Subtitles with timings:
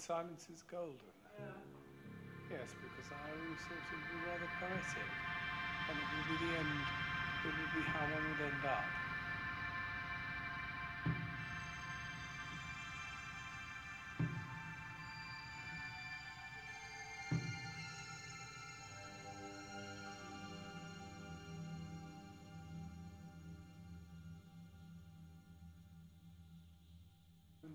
[0.00, 1.08] Silence is golden?
[2.50, 5.16] Yes, because I always thought it would be rather poetic,
[5.88, 6.90] and it would be the end.
[7.42, 8.94] It would be how one would end up.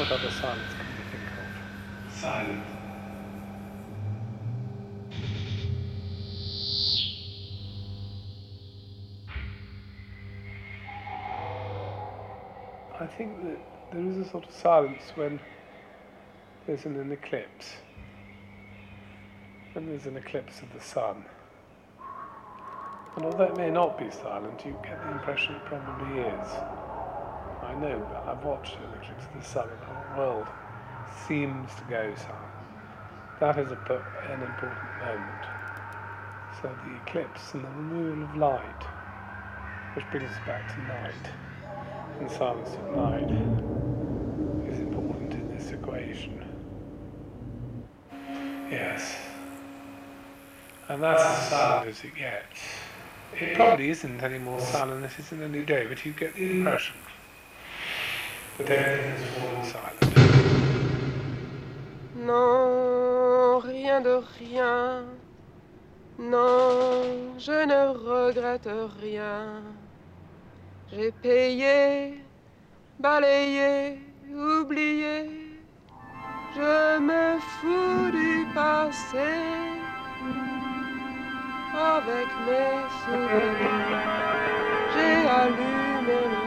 [0.00, 2.14] What other silence can you think of?
[2.14, 2.66] Silence.
[12.98, 13.58] I think that
[13.92, 15.38] there is a sort of silence when
[16.66, 17.74] there's an, an eclipse.
[19.74, 21.26] When there's an eclipse of the sun.
[23.16, 26.79] And although it may not be silent, you get the impression it probably is.
[27.70, 30.46] I know, but I've watched eclipse of the sun the whole world
[31.28, 32.40] seems to go silent.
[33.38, 33.76] That is a,
[34.28, 35.44] an important moment.
[36.60, 38.82] So the eclipse and the removal of light,
[39.94, 41.30] which brings us back to night,
[42.18, 43.30] and silence of night,
[44.68, 46.44] is important in this equation.
[48.68, 49.16] Yes.
[50.88, 52.60] And that's as silent as it gets.
[53.40, 56.34] It probably isn't any more silent than it is in any day, but you get
[56.34, 56.96] the impression
[62.16, 65.04] Non, rien de rien.
[66.18, 68.68] Non, je ne regrette
[69.00, 69.62] rien.
[70.92, 72.22] J'ai payé,
[72.98, 73.98] balayé,
[74.28, 75.30] oublié.
[76.54, 79.30] Je me fous du passé
[81.72, 84.00] avec mes souvenirs.
[84.92, 86.39] J'ai allumé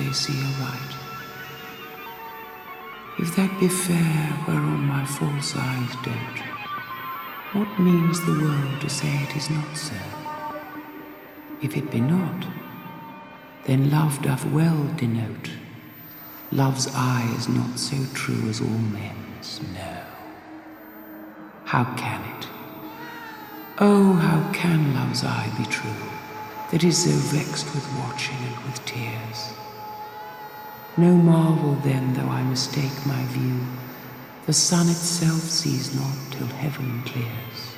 [0.00, 0.94] they see aright?
[3.18, 6.42] If that be fair whereon my false eyes dote,
[7.52, 9.96] what means the world to say it is not so?
[11.60, 12.46] If it be not,
[13.64, 15.50] then love doth well denote.
[16.50, 20.02] Love's eye is not so true as all men's, no.
[21.64, 22.48] How can it?
[23.78, 26.08] Oh, how can love's eye be true,
[26.70, 29.52] that is so vexed with watching and with tears?
[30.96, 33.60] No marvel then, though I mistake my view,
[34.46, 37.76] the sun itself sees not till heaven clears.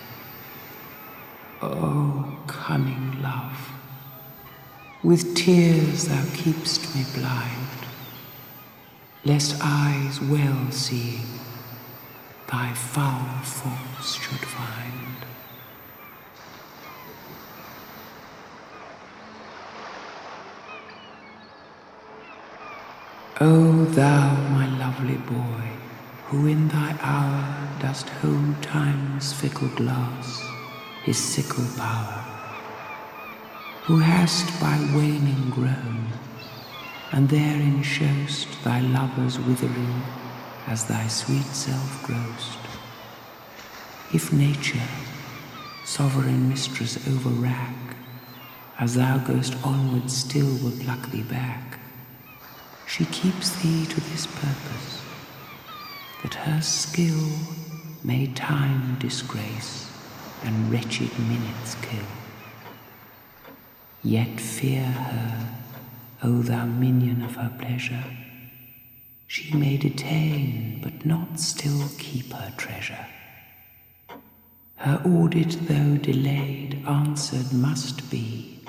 [1.60, 3.70] Oh, cunning love,
[5.02, 7.68] with tears thou keep'st me blind,
[9.24, 11.26] lest eyes well seeing
[12.50, 15.31] thy foul faults should find.
[23.44, 25.62] O thou, my lovely boy,
[26.26, 27.42] who in thy hour
[27.80, 30.48] dost hold time's fickle glass,
[31.02, 32.22] his sickle power,
[33.82, 36.06] who hast by waning grown,
[37.10, 40.02] and therein show'st thy lovers withering
[40.68, 42.60] as thy sweet self grow'st.
[44.14, 44.88] If nature,
[45.84, 47.96] sovereign mistress over wrack,
[48.78, 51.81] as thou goest onward still will pluck thee back,
[52.92, 55.00] she keeps thee to this purpose,
[56.22, 57.26] that her skill
[58.04, 59.90] may time disgrace,
[60.44, 62.04] and wretched minutes kill.
[64.02, 65.48] Yet fear her,
[66.22, 68.04] O thou minion of her pleasure.
[69.26, 73.06] She may detain, but not still keep her treasure.
[74.76, 78.62] Her audit, though delayed, answered must be,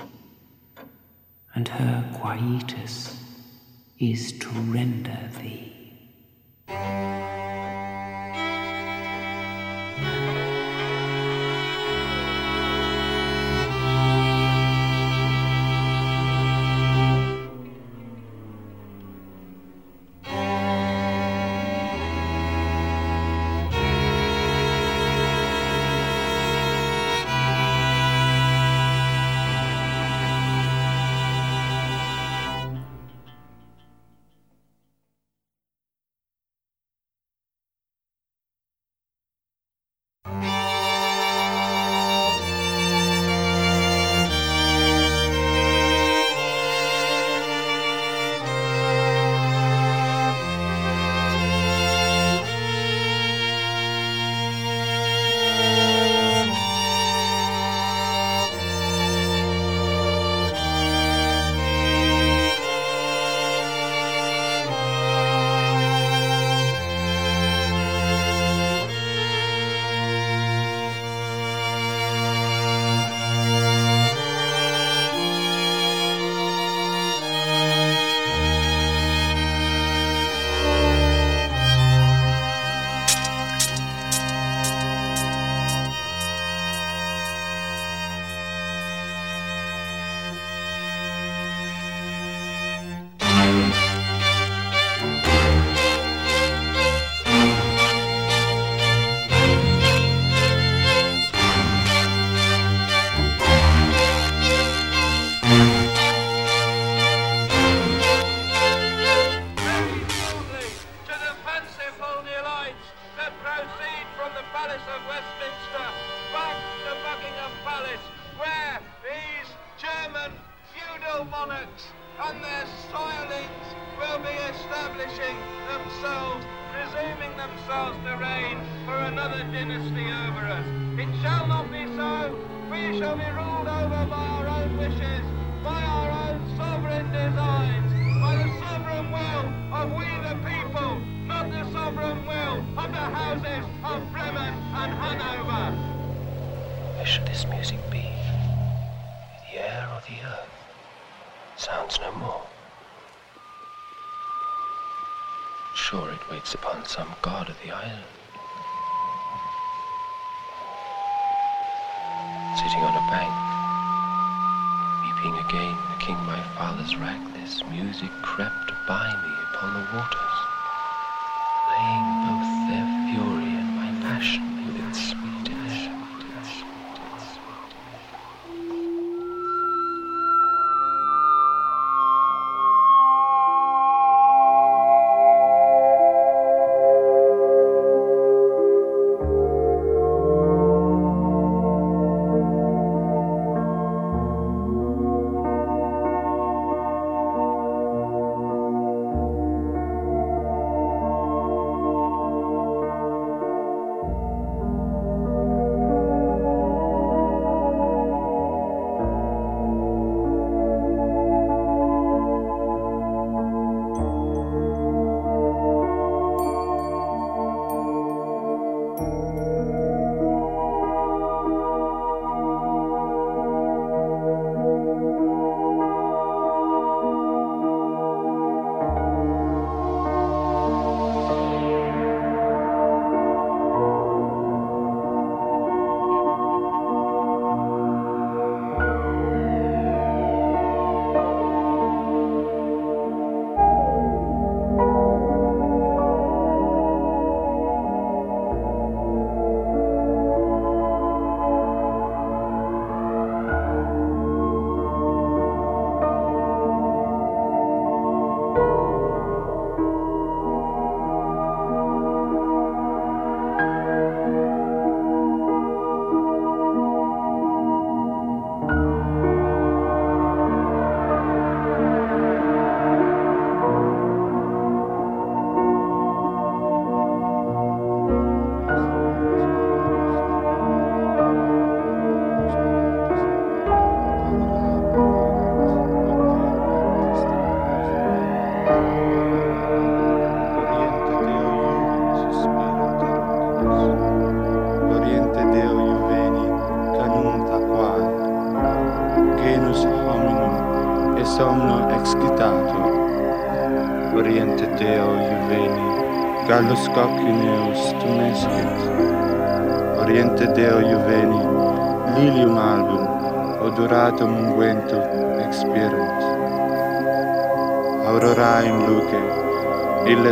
[1.53, 3.22] and her quietus
[3.99, 5.69] is to render thee.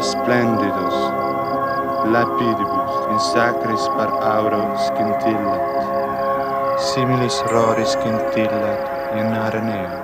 [0.02, 0.98] splendidos
[2.14, 5.64] lapidibus in sacris par auro scintillat
[6.90, 8.82] similis rori scintillat
[9.20, 10.02] in araneo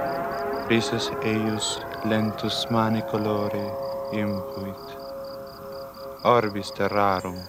[0.69, 1.79] risus eius
[2.09, 3.65] lentus mani colore
[4.11, 4.87] impuit.
[6.23, 7.39] Orbis terrarum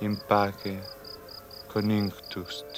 [0.00, 0.76] in pace
[1.72, 2.75] coninctust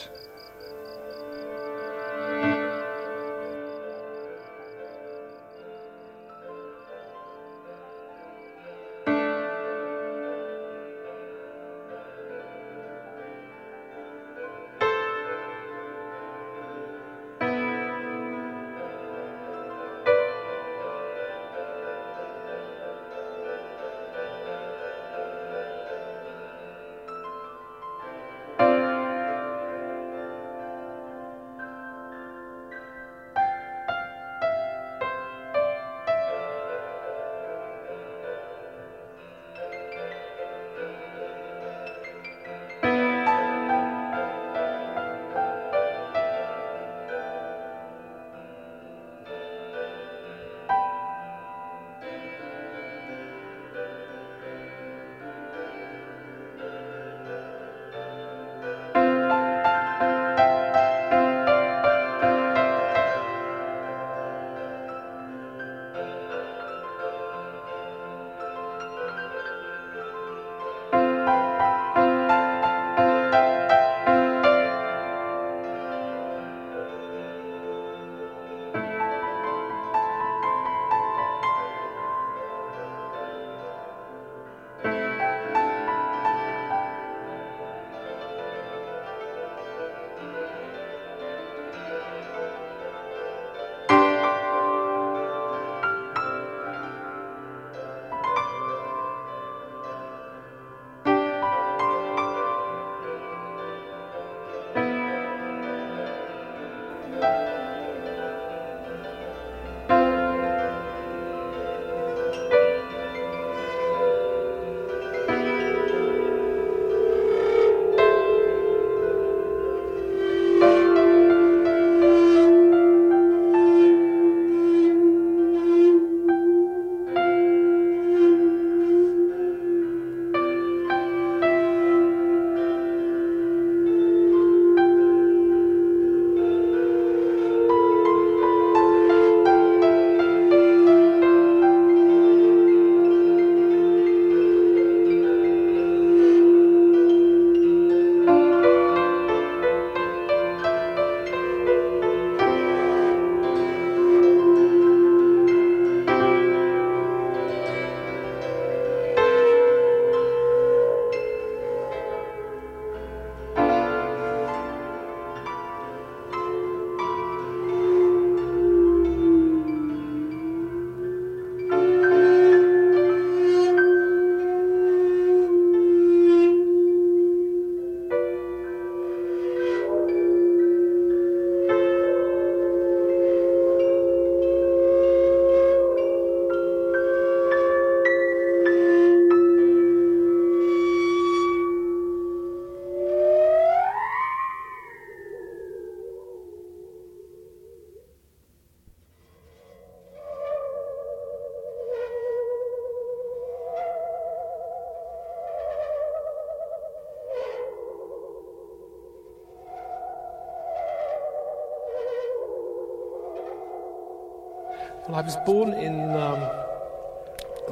[215.18, 216.38] I was born in um,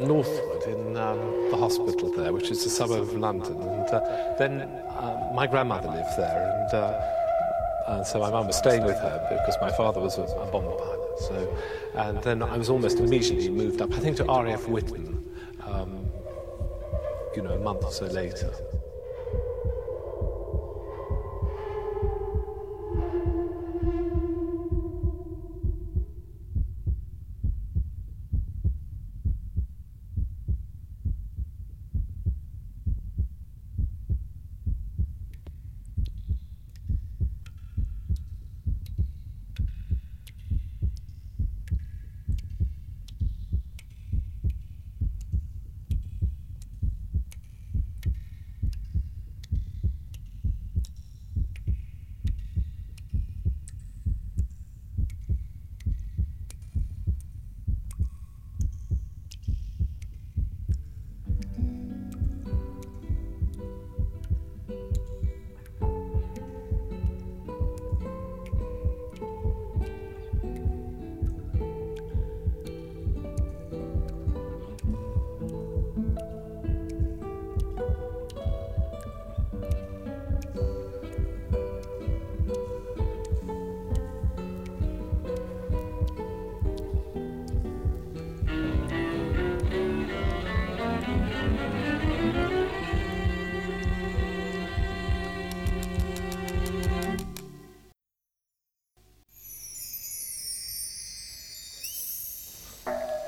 [0.01, 1.19] Northwood, in um,
[1.53, 3.63] the hospital there, which is a suburb of London.
[3.63, 8.57] And uh, then uh, my grandmother lived there, and uh, uh, so my mum was
[8.57, 11.19] staying with her because my father was a, a bomber pilot.
[11.21, 11.57] So,
[11.95, 15.23] and then I was almost immediately moved up, I think, to RAF Wyton,
[15.63, 16.05] um,
[17.37, 18.53] you know, a month or so later.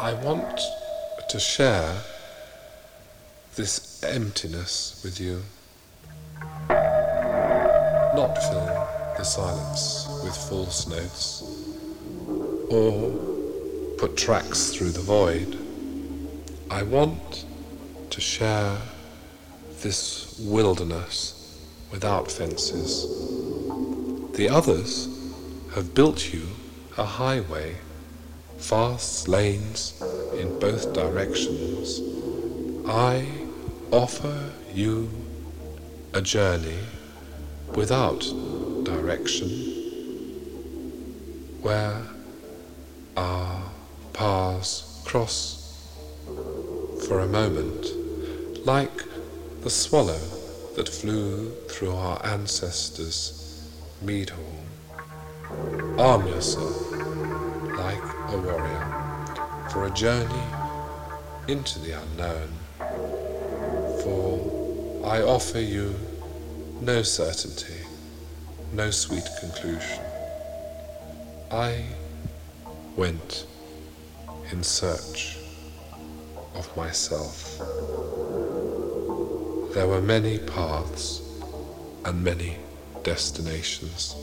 [0.09, 0.59] I want
[1.29, 1.95] to share
[3.57, 5.43] this emptiness with you.
[6.71, 11.43] Not fill the silence with false notes
[12.71, 13.11] or
[13.99, 15.59] put tracks through the void.
[16.71, 17.45] I want
[18.09, 18.79] to share
[19.83, 21.61] this wilderness
[21.93, 23.05] without fences.
[24.39, 25.07] The others
[25.75, 26.47] have built you
[26.97, 27.77] a highway,
[28.59, 29.95] fast lanes
[30.37, 32.01] in both directions.
[32.87, 33.27] I
[33.91, 35.11] offer you
[36.13, 36.79] a journey
[37.75, 38.21] without
[38.85, 39.49] direction
[41.63, 42.03] where
[43.17, 43.63] our
[44.13, 45.93] paths cross
[47.07, 47.87] for a moment,
[48.67, 49.03] like
[49.63, 50.21] the swallow
[50.77, 53.69] that flew through our ancestors'
[54.03, 55.99] mead hall.
[55.99, 56.88] Arm yourself
[58.31, 60.45] a warrior for a journey
[61.47, 62.49] into the unknown.
[64.03, 65.95] For I offer you
[66.83, 67.83] no certainty,
[68.73, 70.05] no sweet conclusion.
[71.51, 71.85] I
[72.97, 73.47] went
[74.53, 75.39] in search
[76.55, 77.59] of myself.
[79.75, 81.23] There were many paths
[82.05, 82.57] and many
[83.05, 84.15] destinations.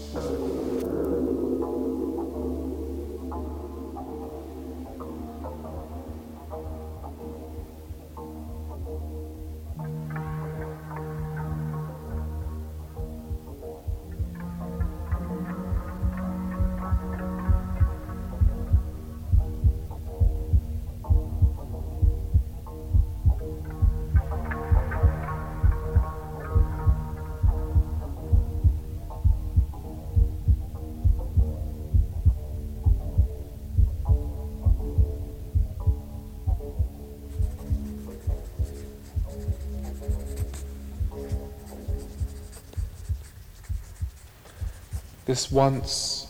[45.26, 46.28] This once,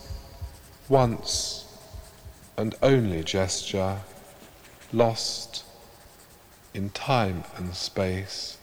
[0.88, 1.66] once,
[2.56, 3.98] and only gesture,
[4.90, 5.64] lost
[6.72, 8.56] in time and space,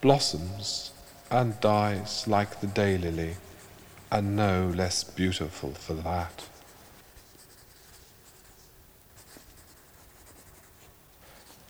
[0.00, 0.92] blossoms
[1.32, 3.34] and dies like the daylily,
[4.10, 6.44] and no less beautiful for that.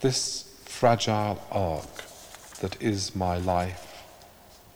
[0.01, 2.05] This fragile arc
[2.61, 4.05] that is my life,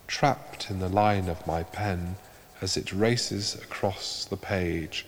[0.07, 2.15] trapped in the line of my pen,
[2.61, 5.05] as it races across the page,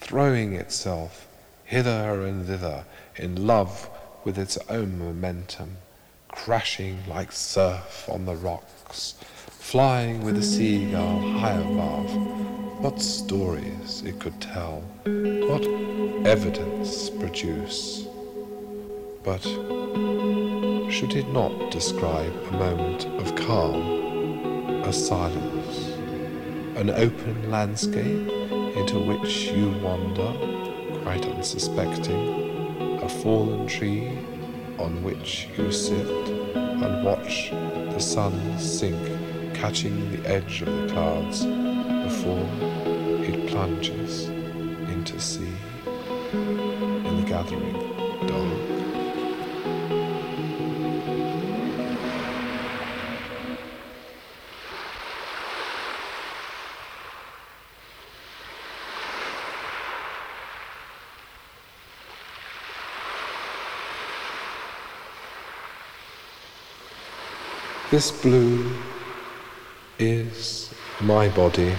[0.00, 1.26] throwing itself
[1.64, 2.84] hither and thither
[3.16, 3.90] in love
[4.24, 5.76] with its own momentum,
[6.28, 9.14] crashing like surf on the rocks,
[9.48, 12.14] flying with a seagull high above.
[12.80, 15.66] What stories it could tell, what
[16.26, 18.06] evidence produce.
[19.24, 19.42] But
[20.92, 25.55] should it not describe a moment of calm, a silence?
[26.76, 28.28] An open landscape
[28.76, 30.30] into which you wander,
[31.02, 34.18] quite unsuspecting, a fallen tree
[34.78, 38.94] on which you sit and watch the sun sink,
[39.54, 42.46] catching the edge of the clouds before
[43.24, 44.28] it plunges
[44.90, 45.56] into sea
[46.34, 47.72] in the gathering
[48.26, 48.75] dark.
[67.96, 68.70] This blue
[69.98, 71.74] is my body,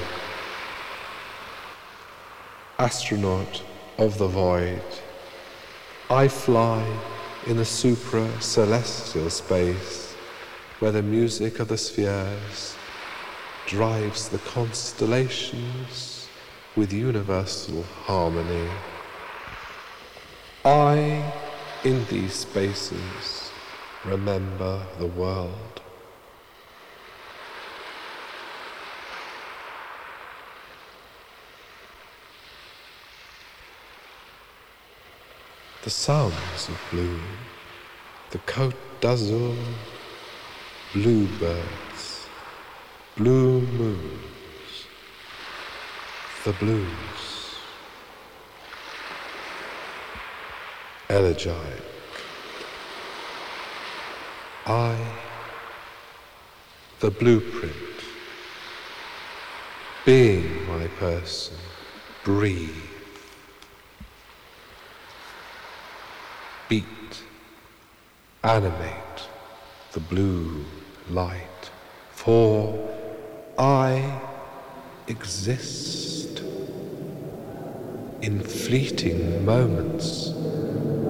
[2.80, 3.62] astronaut
[4.00, 4.82] of the void.
[6.10, 6.84] I fly
[7.46, 10.16] in the supra celestial space
[10.80, 12.76] where the music of the spheres
[13.68, 16.28] drives the constellations
[16.76, 18.68] with universal harmony.
[20.66, 21.32] I,
[21.84, 23.52] in these spaces,
[24.04, 25.67] remember the world.
[35.88, 37.18] The sounds of blue,
[38.32, 39.56] the Côte d'Azur,
[40.92, 42.28] bluebirds,
[43.16, 44.86] blue moons,
[46.44, 47.56] the blues,
[51.10, 51.82] elegiac.
[54.66, 54.94] I,
[57.00, 57.98] the blueprint,
[60.06, 61.56] being my person,
[62.26, 62.97] breathe.
[66.70, 67.24] Beat,
[68.44, 69.28] animate
[69.94, 70.66] the blue
[71.10, 71.72] light,
[72.12, 72.76] for
[73.58, 74.22] I
[75.08, 76.42] exist
[78.22, 80.32] in fleeting moments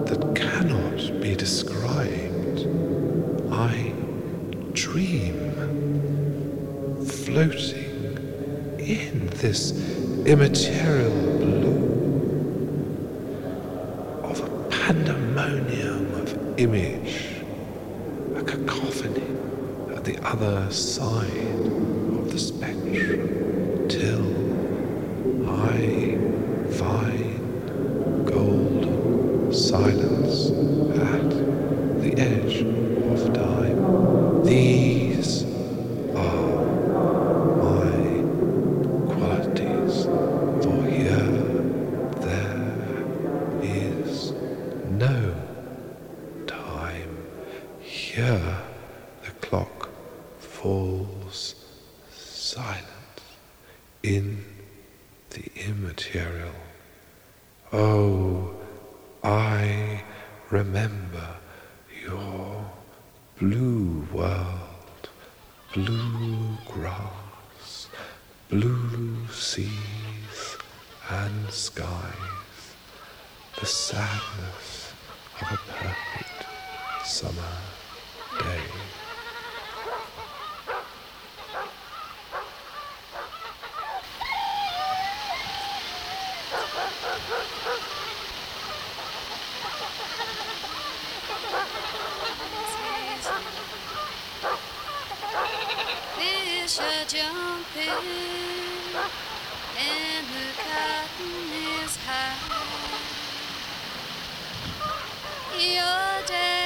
[0.10, 2.68] that cannot be described.
[3.52, 3.94] I
[4.74, 5.36] dream,
[7.06, 9.72] floating in this
[10.26, 11.58] immaterial blue
[14.24, 17.36] of a pandemonium of image,
[18.36, 19.22] a cacophony
[19.96, 24.26] at the other side of the spectrum, till
[25.48, 26.18] I
[26.74, 27.17] find
[96.18, 97.92] Fish are jumping
[99.80, 101.34] and the cotton
[101.84, 102.38] is high.
[105.58, 106.57] Your daddy's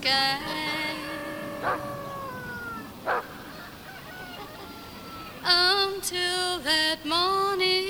[0.00, 0.38] sky.
[5.44, 7.86] Um, Until that morning.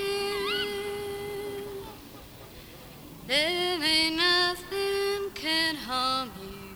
[3.27, 6.75] There ain't nothing can harm you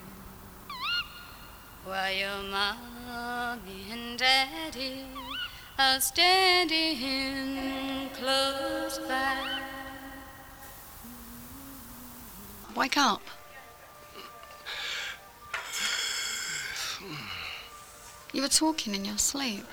[1.85, 5.05] while your mommy and daddy
[5.77, 9.61] are standing close by.
[12.77, 13.34] Wake up.
[18.35, 19.65] You were talking in your sleep.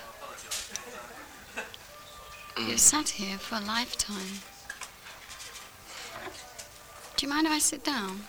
[2.59, 4.37] You've sat here for a lifetime.
[7.17, 8.21] Do you mind if I sit down?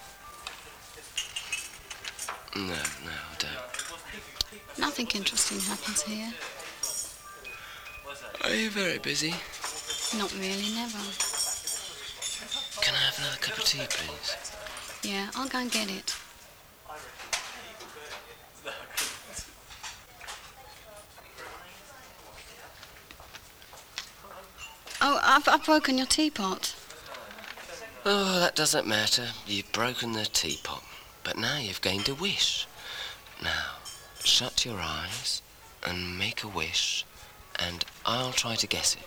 [2.56, 4.78] No, no, I don't.
[4.78, 6.32] Nothing interesting happens here.
[8.44, 9.34] Are you very busy?
[10.16, 10.98] Not really, never.
[12.80, 14.36] Can I have another cup of tea, please?
[15.02, 16.14] Yeah, I'll go and get it.
[25.04, 26.76] Oh, I've, I've broken your teapot.
[28.06, 29.30] Oh, that doesn't matter.
[29.48, 30.84] You've broken the teapot.
[31.24, 32.68] But now you've gained a wish.
[33.42, 33.78] Now,
[34.22, 35.42] shut your eyes
[35.84, 37.04] and make a wish,
[37.58, 39.02] and I'll try to guess it.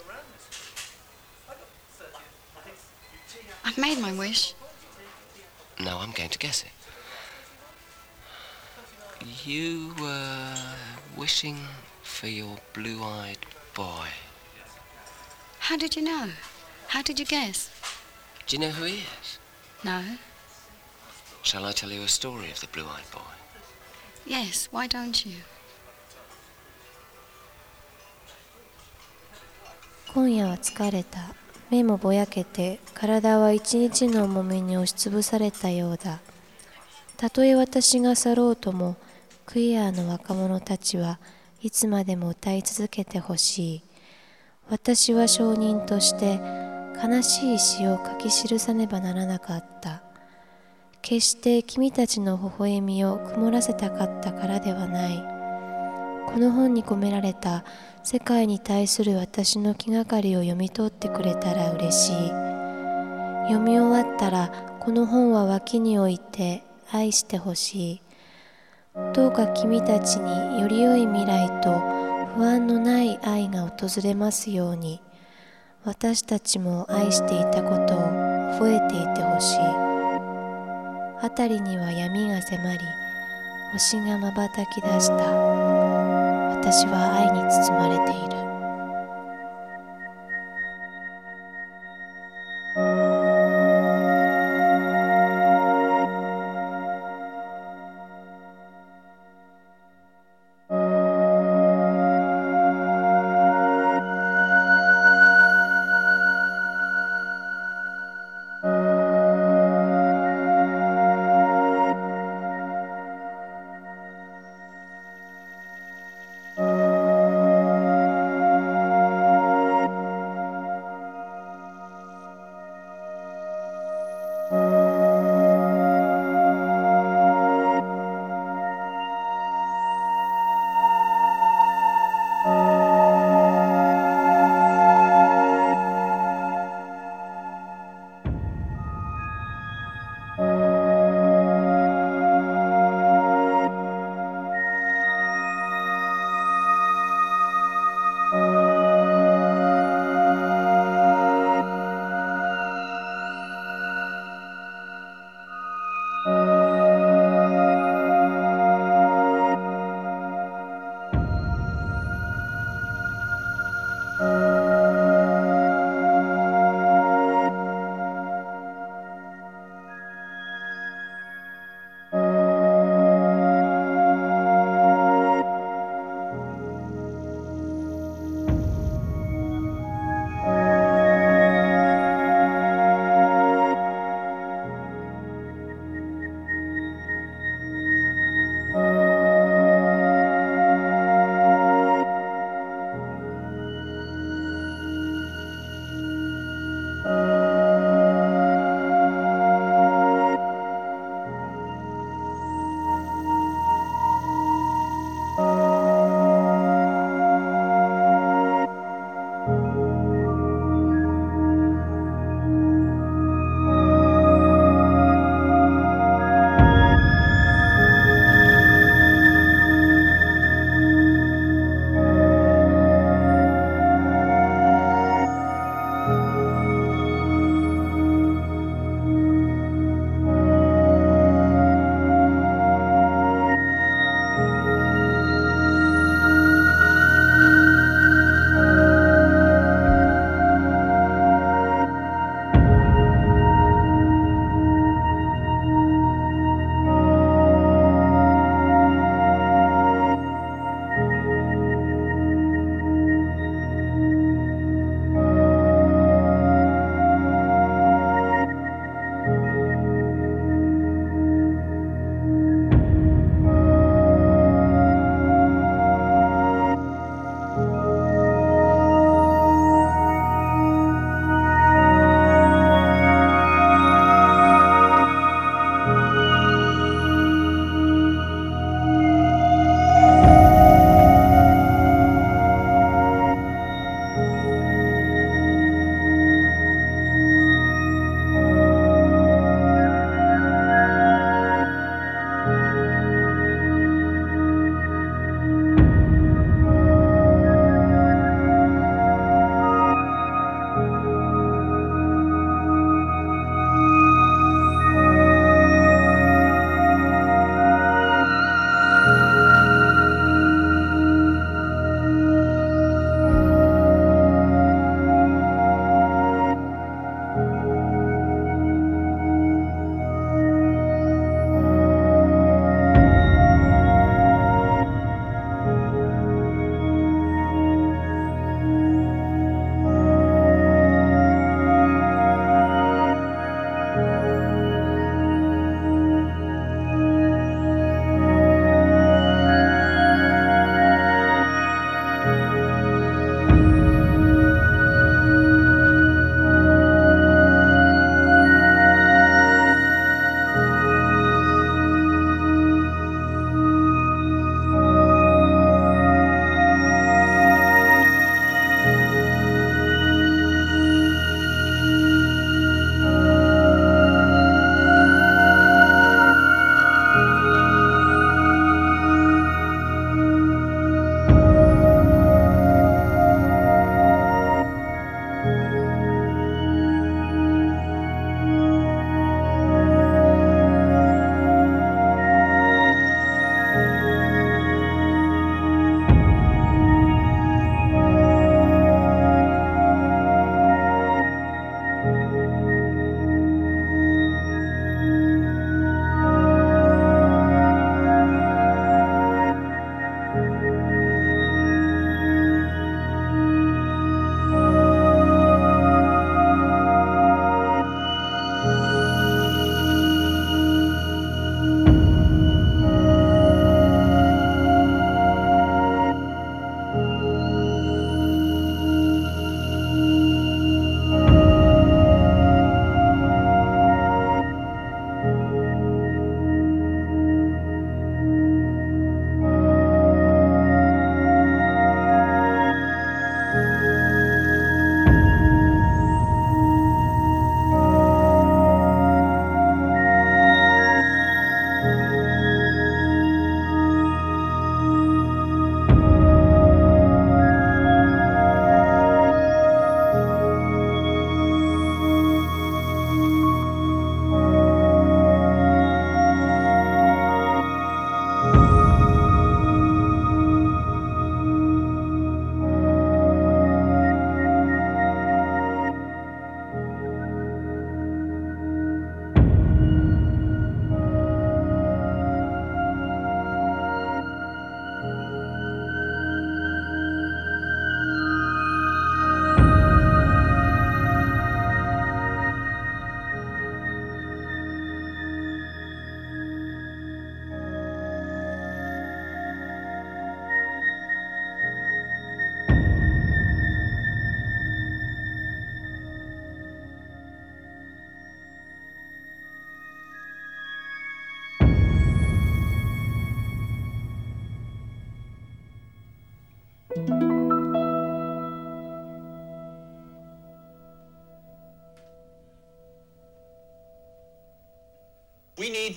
[3.63, 4.53] I've made my wish.
[5.79, 6.71] No, I'm going to guess it.
[9.45, 10.55] You were
[11.15, 11.58] wishing
[12.03, 13.39] for your blue eyed
[13.73, 14.10] boy.
[15.67, 16.30] How did you know?
[16.89, 17.71] How did you guess?
[18.45, 19.39] Do you know who he is?
[19.84, 19.99] No.
[21.41, 23.34] Shall I tell you a story of the blue eyed boy?
[24.28, 25.41] Yes, why don't you?
[30.13, 31.34] 今夜は疲れた
[31.71, 36.21] 目もぼやけて体は一日の重みに押しつぶされたようだ
[37.17, 38.97] たとえ私が去ろうとも
[39.47, 41.17] クイアの若者たちは
[41.63, 43.82] いつまでも歌い続けてほしい
[44.67, 46.39] 私は証人として
[47.04, 50.01] 悲しい詩を書き記さねばならなかった。
[51.04, 55.17] 決して君たちの微笑みを曇らせたかったからではない。
[56.28, 57.63] この本に込められた
[58.04, 62.30] 世界に対する私の気がかりを読み取ってくれたら嬉しい。
[63.43, 64.49] 読み終わったら
[64.80, 68.01] この本は脇に置いて愛してほしい。
[69.13, 75.01] どうか君たちにより良い未来と不安のない愛が訪れますように
[75.86, 77.97] 私たちも愛していたことを
[78.51, 79.59] 覚えていてほしい。
[81.21, 82.79] 辺りには闇が迫り
[83.71, 85.15] 星がまばたき出した。
[86.55, 88.44] 私は愛に包まれている。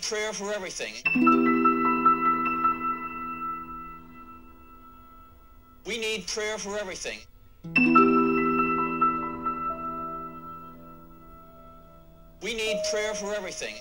[0.08, 0.94] prayer for everything.
[5.84, 7.18] We need prayer for everything.
[12.42, 13.74] We need prayer for everything.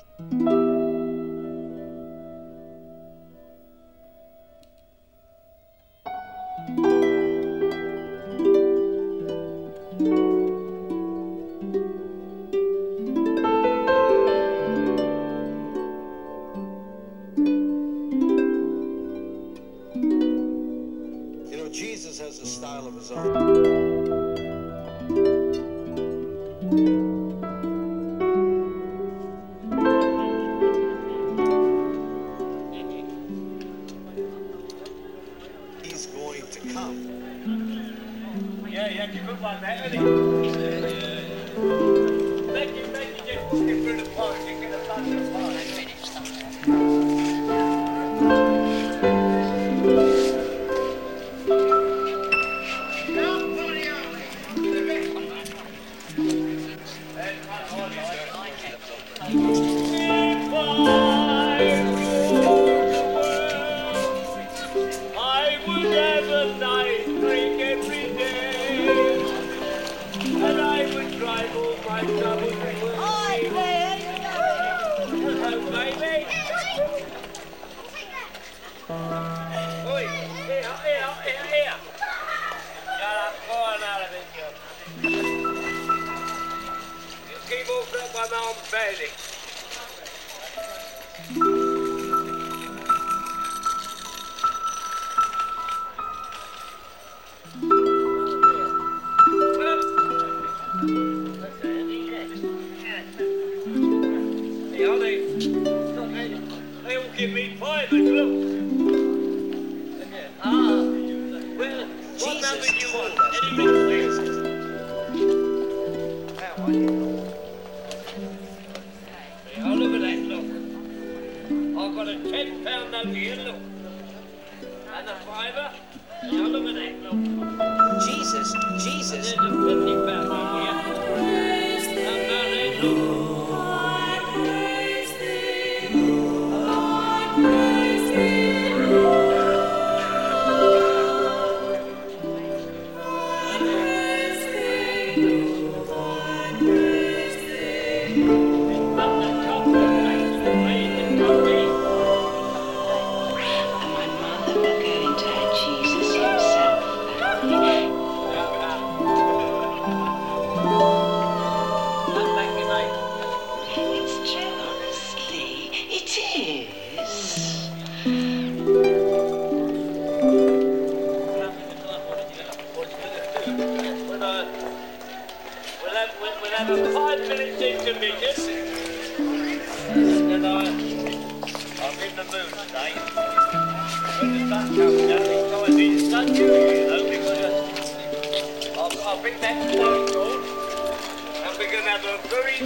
[191.68, 192.61] we're going to have a very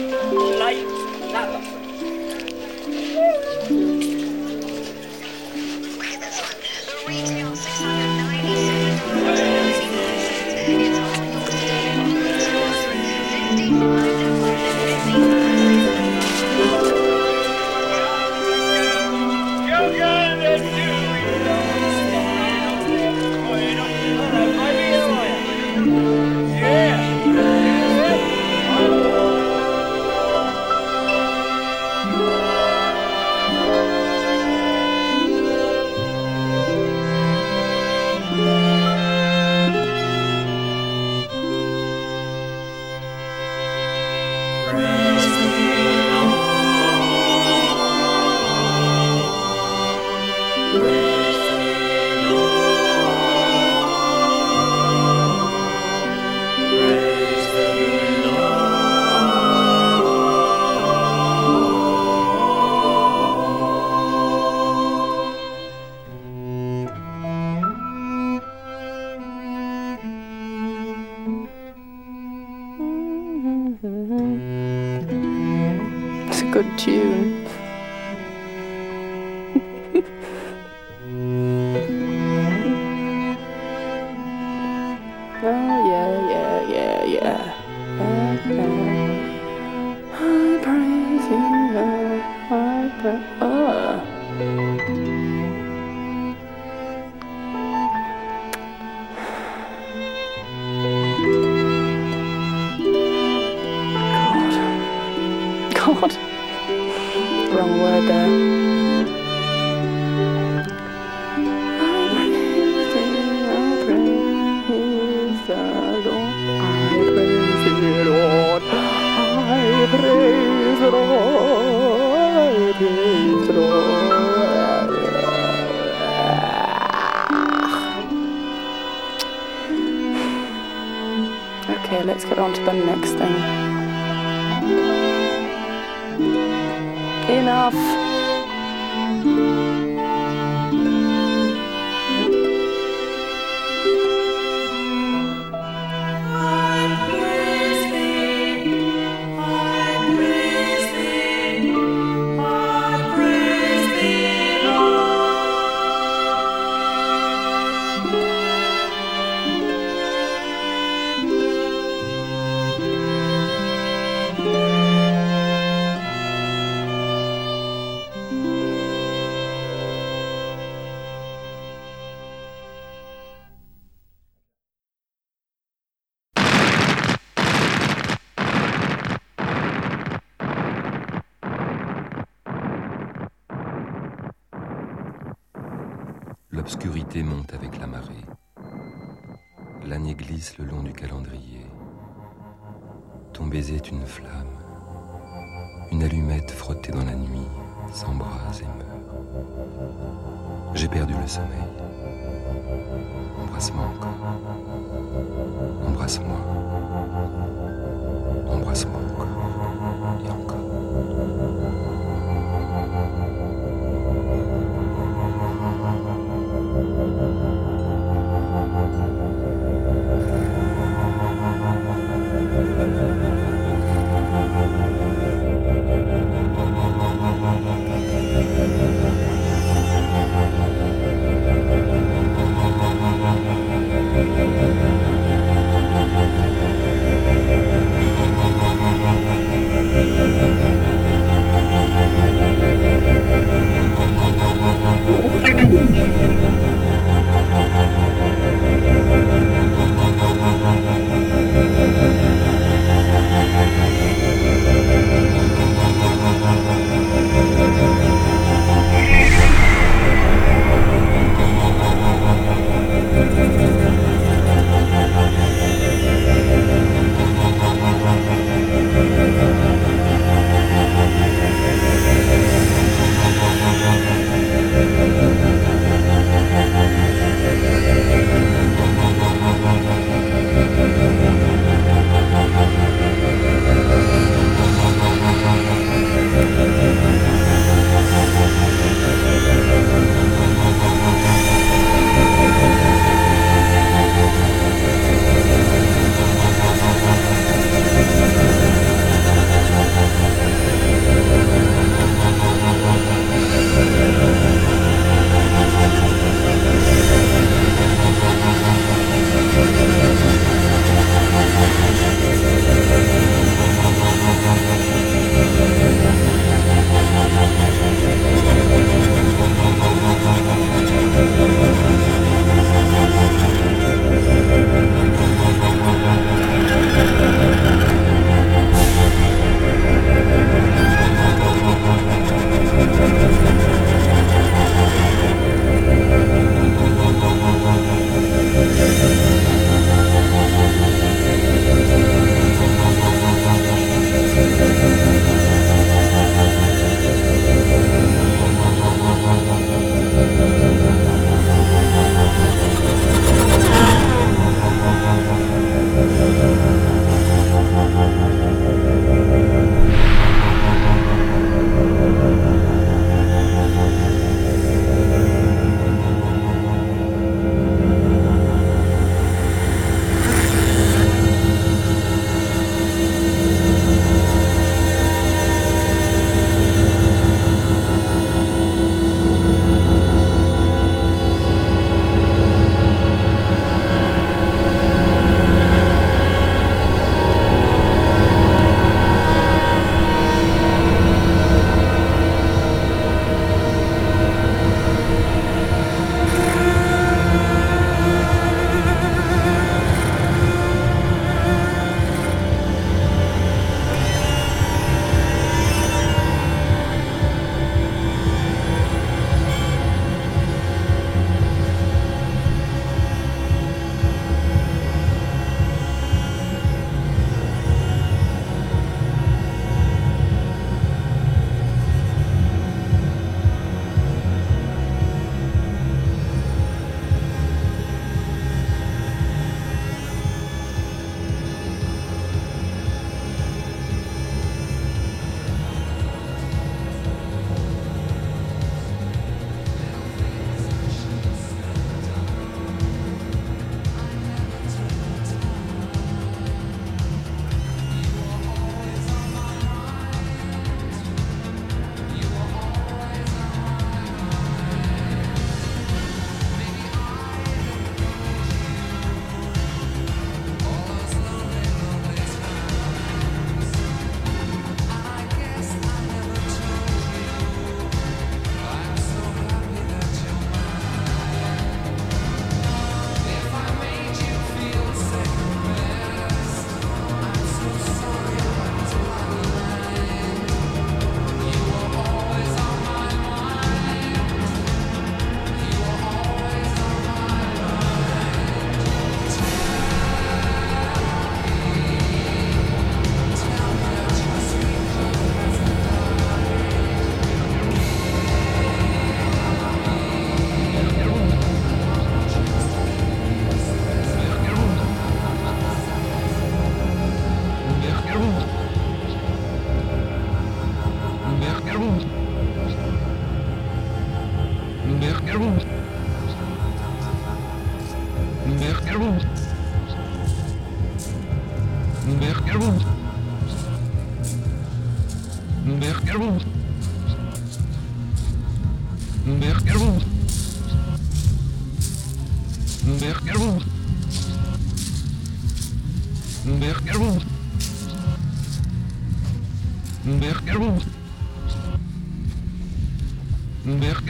[0.60, 0.86] light
[3.72, 4.11] number.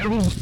[0.02, 0.41] Boom.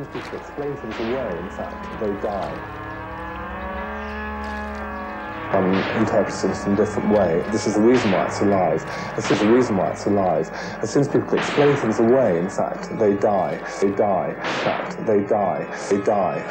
[0.00, 2.62] As people explain things away, in fact, they die.
[5.52, 7.44] Um, interprets it in a different way.
[7.50, 8.86] This is the reason why it's alive.
[9.16, 10.50] This is the reason why it's alive.
[10.82, 13.60] As soon as people explain things away, in fact, they die.
[13.82, 14.30] They die.
[14.36, 15.68] In fact, they die.
[15.90, 16.44] They die.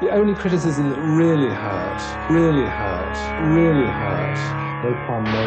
[0.00, 4.38] The only criticism that really hurt, really hurt, really hurt,
[4.82, 5.46] They find no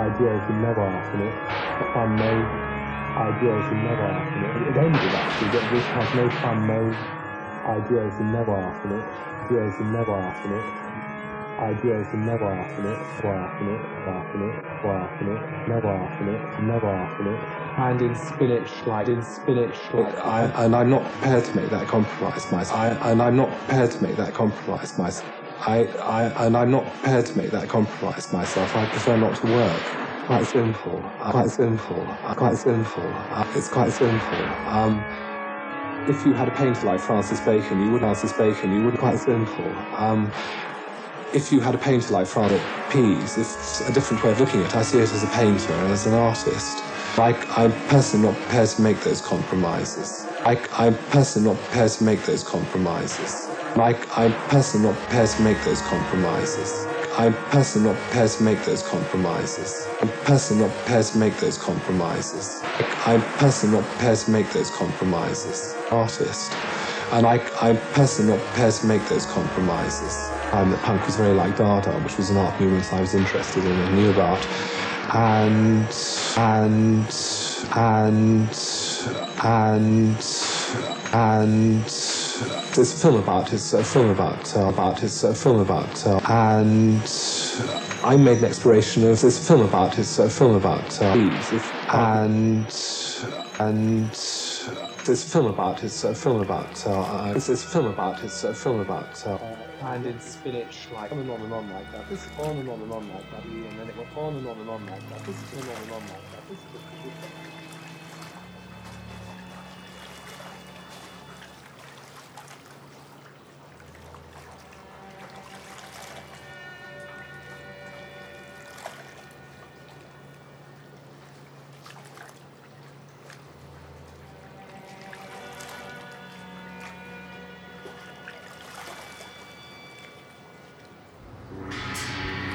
[0.00, 1.34] ideas in never after it.
[1.80, 1.86] They
[2.18, 2.75] no
[3.18, 4.56] ideas in never after it.
[4.56, 6.98] It ended actually that this has no fun, no
[7.66, 9.06] ideas in never after it.
[9.44, 10.66] Ideas in never after it.
[11.60, 13.00] Ideas in never after it.
[13.22, 13.82] Never after it.
[14.08, 14.56] After it.
[14.78, 15.42] Never after it.
[15.66, 16.42] Never after it.
[16.58, 17.40] Never after it.
[17.78, 21.88] and in spinach like in spinach like I, and I'm not prepared to make that
[21.88, 22.78] compromise myself.
[22.80, 25.32] I, and I'm not prepared to make that compromise myself.
[25.66, 28.76] I, I, and I'm not prepared to make that compromise myself.
[28.76, 29.84] I prefer not to work.
[30.26, 31.12] Quite simple.
[31.20, 32.18] uh, Quite simple.
[32.24, 33.14] uh, Quite simple.
[33.30, 34.44] Uh, it's quite simple.
[34.66, 35.04] Um,
[36.08, 39.18] if you had a painter like Francis Bacon, you wouldn't Francis Bacon, you wouldn't Quite
[39.18, 39.76] simple.
[39.96, 40.32] um,
[41.34, 44.70] if you had a painter like Francis Pease, it's a different way of looking at
[44.70, 44.76] it.
[44.76, 46.82] I see it as a painter and as an artist.
[47.18, 50.26] Like, I'm personally not prepared to make those compromises.
[50.44, 53.48] Like, I'm personally not prepared to make those compromises.
[53.76, 56.86] Like, I'm personally not prepared to make those compromises.
[57.18, 59.88] I'm personally not prepared to make those compromises.
[60.02, 62.60] I'm personally not prepared to make those compromises.
[63.06, 65.74] I'm personally not prepared to make those compromises.
[65.90, 66.52] Artist.
[67.12, 70.30] And I, I'm personally not to make those compromises.
[70.52, 73.64] Um, that punk was very like Dada, which was an art movement I was interested
[73.64, 74.46] in and knew about.
[75.14, 75.88] And,
[76.36, 77.14] and,
[77.76, 78.50] and,
[79.42, 80.24] and,
[81.14, 86.06] and, there's a film about his a film about uh, about his a film about
[86.06, 87.02] uh, and
[88.04, 91.14] I made an exploration of this film about his a film about uh,
[91.92, 92.66] and
[93.58, 94.10] and
[95.08, 99.38] a film about his film about uh, a film about his film about uh,
[99.82, 102.08] and in spinach like on and on and on like that.
[102.08, 104.58] This on and on and on like that and then it went on and on
[104.58, 105.24] and on like that.
[105.24, 106.48] This on and on and on like that.
[106.48, 106.58] This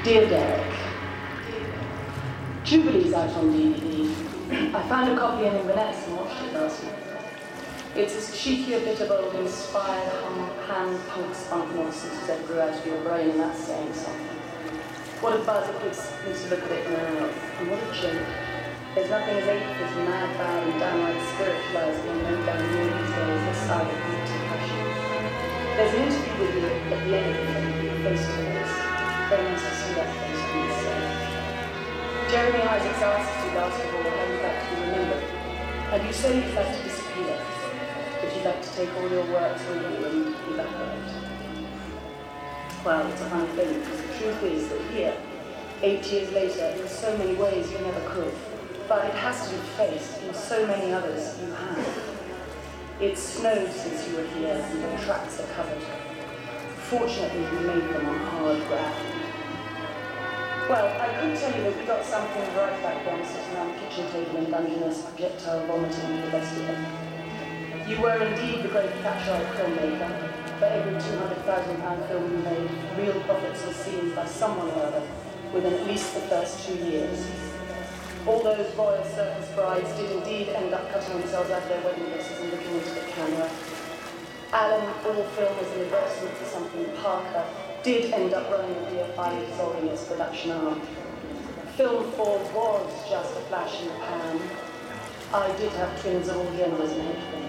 [0.03, 0.73] Dear Derek,
[2.63, 4.73] Jubilee's out on DVD.
[4.73, 6.95] I found a copy in Inverness and watched it last night.
[7.95, 12.47] It's as cheeky a bit of old inspired hum, hand punk spunk nonsense as ever
[12.47, 14.25] grew out of your brain, and that's saying something.
[15.21, 17.29] What a buzz it gives me to look at it now,
[17.59, 18.25] and what a joke.
[18.95, 23.13] There's nothing as ape as mad, bad, and downright spiritualized being known down here these
[23.13, 24.81] days this side of the depression.
[25.77, 28.90] There's an interview with you at the end of the film, face to face.
[32.31, 35.23] Jeremy Isaacs asked you last of all how you'd like to be remembered.
[35.93, 37.39] And you say you'd like to disappear,
[38.19, 41.11] but you'd like to take all your works with you and evaporate.
[42.83, 45.15] Well, it's a funny thing, because the truth is that here,
[45.81, 48.33] eight years later, in so many ways you never could.
[48.89, 51.87] But it has to be faced in so many others you have.
[52.99, 56.10] It's snowed since you were here, and your tracks are covered.
[56.91, 58.95] Fortunately, we made them on hard ground.
[60.67, 63.79] Well, I could tell you that we got something right back then, sitting around the
[63.87, 67.87] kitchen table in Dungeness, projectile vomiting the best of it.
[67.87, 70.11] You were indeed the great Thatcherite filmmaker.
[70.59, 72.69] For every £200,000 film you made,
[72.99, 75.07] real profits were seen by someone or other
[75.53, 77.25] within at least the first two years.
[78.27, 82.11] All those royal circus brides did indeed end up cutting themselves out of their wedding
[82.11, 83.49] dresses and looking into the camera.
[84.53, 87.45] Alan, all film as an advertisement for something, Parker,
[87.83, 90.81] did end up running a BFI dissolving its production arm.
[91.77, 94.41] Film 4 was just a flash in the pan.
[95.33, 97.40] I did have twins of all genders in headphones.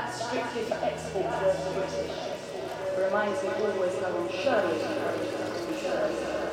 [0.00, 2.16] That's strictly for export the British.
[2.96, 6.49] It reminds me always how on show is encouraged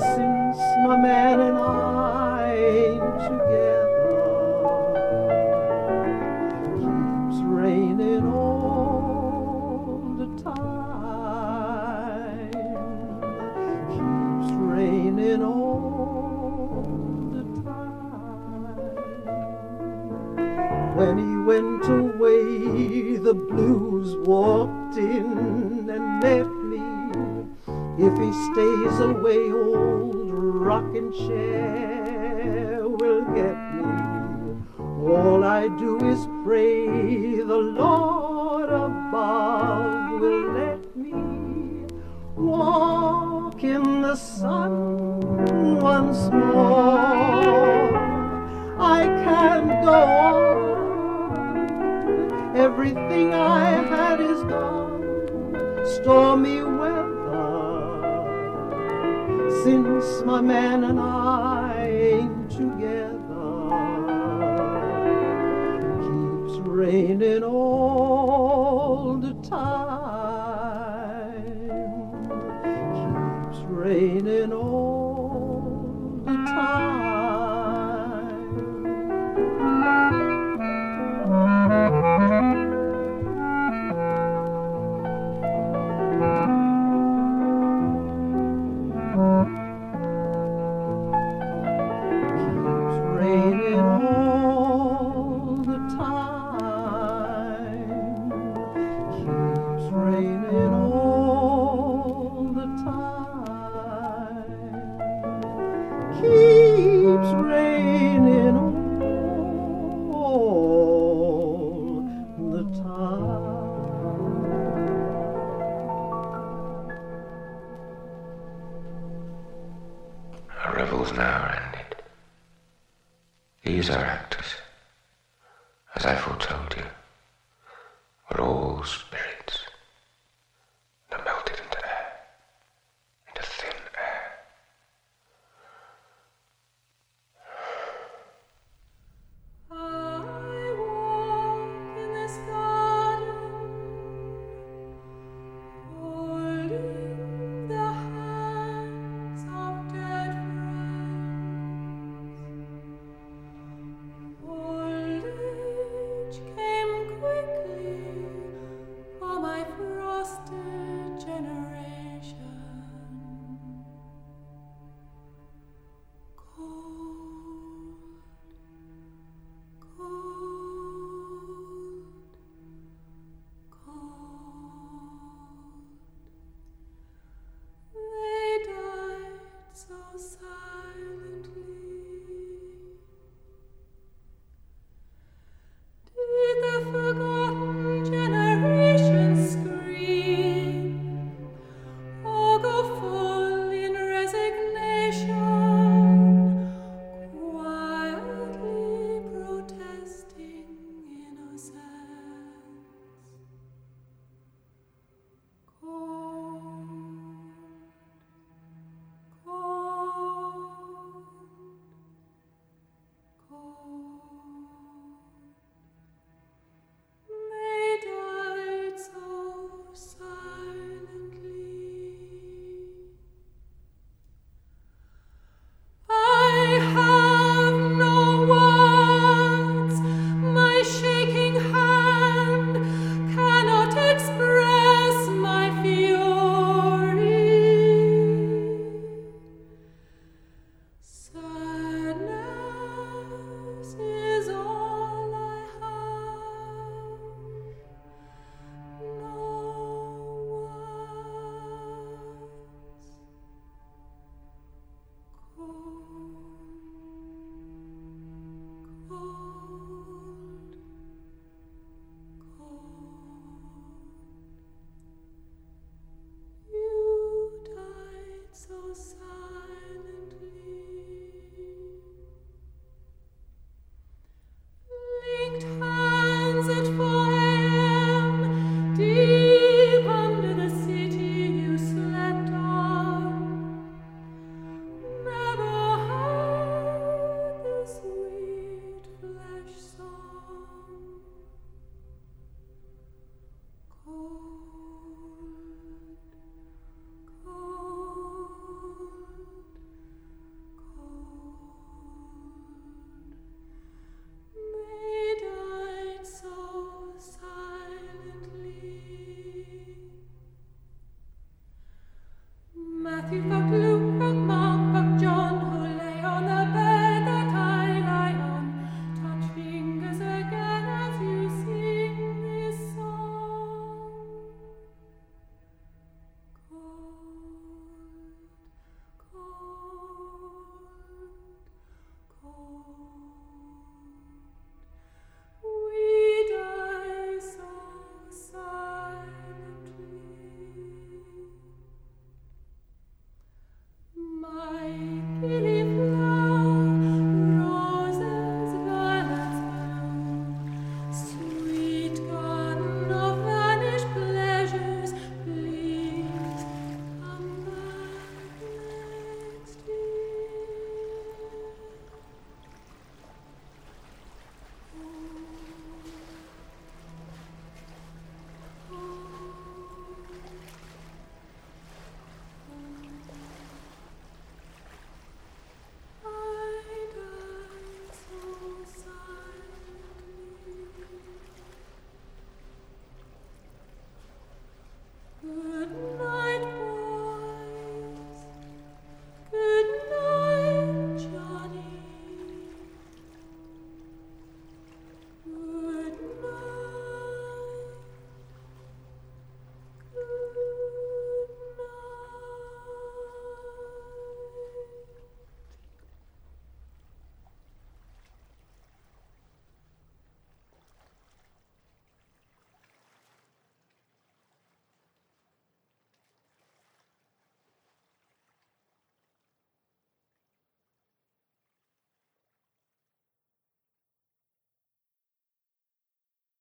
[0.00, 0.27] Since
[31.08, 31.67] rocking